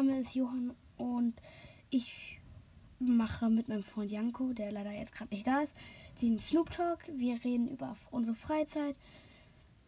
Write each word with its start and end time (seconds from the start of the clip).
ist 0.00 0.34
Johann 0.34 0.74
und 0.96 1.34
ich 1.90 2.40
mache 2.98 3.48
mit 3.48 3.68
meinem 3.68 3.82
Freund 3.82 4.10
Janko, 4.10 4.52
der 4.52 4.72
leider 4.72 4.92
jetzt 4.92 5.14
gerade 5.14 5.34
nicht 5.34 5.46
da 5.46 5.60
ist, 5.60 5.74
den 6.20 6.38
Snoop 6.38 6.70
Talk. 6.70 7.00
Wir 7.16 7.42
reden 7.44 7.68
über 7.68 7.96
unsere 8.10 8.34
Freizeit, 8.34 8.96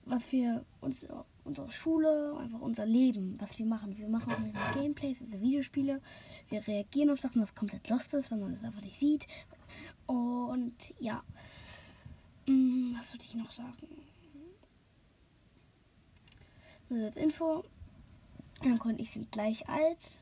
was 0.05 0.31
wir 0.33 0.65
uns, 0.81 0.97
unsere 1.45 1.71
Schule, 1.71 2.37
einfach 2.39 2.61
unser 2.61 2.87
Leben, 2.87 3.37
was 3.39 3.59
wir 3.59 3.67
machen. 3.67 3.97
Wir 3.99 4.09
machen 4.09 4.33
auch 4.33 4.75
Gameplays, 4.75 5.23
also 5.23 5.41
Videospiele. 5.41 6.01
Wir 6.49 6.67
reagieren 6.67 7.11
auf 7.11 7.21
Sachen, 7.21 7.43
was 7.43 7.55
komplett 7.55 7.89
lost 7.89 8.15
ist, 8.15 8.31
wenn 8.31 8.41
man 8.41 8.53
das 8.53 8.63
einfach 8.63 8.83
nicht 8.83 8.99
sieht. 8.99 9.27
Und 10.07 10.75
ja, 11.01 11.23
Hm, 12.47 12.95
was 12.97 13.13
würde 13.13 13.25
ich 13.25 13.35
noch 13.35 13.51
sagen? 13.51 13.89
Nur 16.89 17.05
als 17.05 17.17
Info. 17.17 17.65
Janko 18.63 18.89
und 18.89 19.01
ich 19.01 19.11
sind 19.11 19.31
gleich 19.31 19.69
alt. 19.69 20.19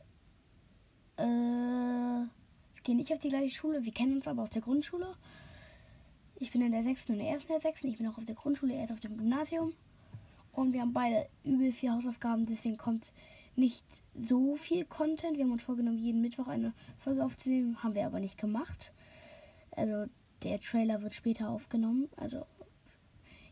Äh, 1.16 1.24
wir 1.24 2.82
gehen 2.82 2.96
nicht 2.96 3.12
auf 3.12 3.18
die 3.18 3.28
gleiche 3.28 3.54
Schule. 3.54 3.84
Wir 3.84 3.92
kennen 3.92 4.16
uns 4.16 4.26
aber 4.26 4.42
aus 4.42 4.50
der 4.50 4.62
Grundschule. 4.62 5.14
Ich 6.36 6.50
bin 6.50 6.62
in 6.62 6.72
der 6.72 6.82
6. 6.82 7.10
und 7.10 7.20
er 7.20 7.36
ist 7.36 7.44
in 7.44 7.48
der 7.48 7.60
6. 7.60 7.84
Ich 7.84 7.98
bin 7.98 8.08
auch 8.08 8.18
auf 8.18 8.24
der 8.24 8.34
Grundschule, 8.34 8.74
er 8.74 8.84
ist 8.84 8.92
auf 8.92 9.00
dem 9.00 9.16
Gymnasium. 9.16 9.72
Und 10.52 10.72
wir 10.72 10.80
haben 10.80 10.92
beide 10.92 11.28
übel 11.44 11.72
vier 11.72 11.92
Hausaufgaben, 11.92 12.46
deswegen 12.46 12.76
kommt 12.76 13.12
nicht 13.56 13.84
so 14.14 14.56
viel 14.56 14.84
Content. 14.84 15.36
Wir 15.36 15.44
haben 15.44 15.52
uns 15.52 15.62
vorgenommen, 15.62 15.98
jeden 15.98 16.20
Mittwoch 16.20 16.48
eine 16.48 16.72
Folge 16.98 17.24
aufzunehmen, 17.24 17.82
haben 17.82 17.94
wir 17.94 18.06
aber 18.06 18.20
nicht 18.20 18.38
gemacht. 18.38 18.92
Also 19.70 20.06
der 20.42 20.60
Trailer 20.60 21.02
wird 21.02 21.14
später 21.14 21.48
aufgenommen. 21.48 22.08
Also 22.16 22.46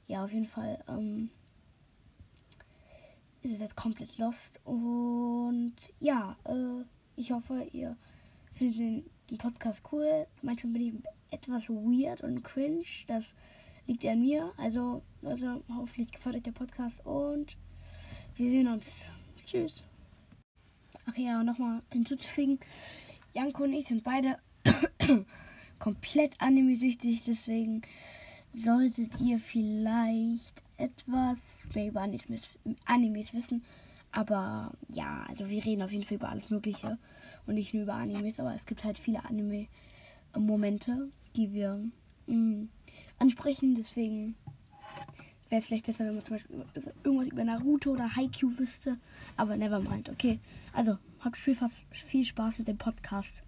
ja, 0.07 0.25
auf 0.25 0.33
jeden 0.33 0.47
Fall 0.47 0.83
ähm, 0.89 1.31
ist 3.43 3.55
es 3.55 3.61
jetzt 3.61 3.77
komplett 3.77 4.19
lost. 4.19 4.61
Und 4.65 5.75
ja, 6.01 6.37
äh, 6.45 6.85
ich 7.17 7.33
hoffe, 7.33 7.67
ihr 7.73 7.97
findet 8.55 8.79
den, 8.79 9.05
den 9.31 9.39
Podcast 9.39 9.83
cool. 9.93 10.27
Manchmal 10.43 10.73
bin 10.73 10.83
ich 10.83 10.95
etwas 11.33 11.69
weird 11.69 12.23
und 12.23 12.43
cringe. 12.43 12.85
Das 13.07 13.35
liegt 13.87 14.05
ja 14.05 14.13
an 14.13 14.21
mir. 14.21 14.53
Also, 14.57 15.03
also 15.23 15.63
hoffentlich 15.75 16.13
gefällt 16.13 16.37
euch 16.37 16.43
der 16.43 16.53
Podcast 16.53 17.05
und 17.05 17.57
wir 18.37 18.51
sehen 18.51 18.69
uns. 18.69 19.11
Tschüss. 19.45 19.83
Ach 21.07 21.17
ja, 21.17 21.43
nochmal 21.43 21.83
hinzuzufügen. 21.93 22.61
Janko 23.35 23.65
und 23.65 23.73
ich 23.73 23.89
sind 23.89 24.05
beide 24.05 24.39
komplett 25.79 26.41
anime-süchtig, 26.41 27.25
deswegen 27.25 27.83
solltet 28.55 29.21
ihr 29.21 29.39
vielleicht 29.39 30.63
etwas 30.77 31.39
mehr 31.75 31.89
über 31.89 32.01
Animes, 32.01 33.35
wissen. 33.35 33.63
Aber 34.11 34.73
ja, 34.89 35.25
also 35.29 35.49
wir 35.49 35.65
reden 35.65 35.83
auf 35.83 35.93
jeden 35.93 36.05
Fall 36.05 36.17
über 36.17 36.29
alles 36.29 36.51
Mögliche 36.51 36.99
und 37.47 37.55
nicht 37.55 37.73
nur 37.73 37.85
über 37.85 37.95
Animes, 37.95 38.39
aber 38.39 38.55
es 38.55 38.67
gibt 38.67 38.85
halt 38.85 38.99
viele 38.99 39.25
Anime-Momente, 39.25 41.09
die 41.35 41.53
wir 41.53 41.83
mh, 42.27 42.67
ansprechen. 43.19 43.75
Deswegen 43.75 44.35
wäre 45.49 45.61
es 45.61 45.67
vielleicht 45.67 45.87
besser, 45.87 46.05
wenn 46.05 46.17
man 46.17 46.25
zum 46.25 46.37
Beispiel 46.37 46.65
irgendwas 47.05 47.29
über 47.29 47.45
Naruto 47.45 47.93
oder 47.93 48.15
Haikyuu 48.15 48.59
wüsste. 48.59 48.99
Aber 49.37 49.57
never 49.57 49.81
mind, 49.81 50.11
okay. 50.11 50.41
Also, 50.73 50.99
habt 51.21 51.39
viel, 51.39 51.57
viel 51.91 52.25
Spaß 52.25 52.59
mit 52.59 52.69
dem 52.69 52.79
Podcast. 52.79 53.43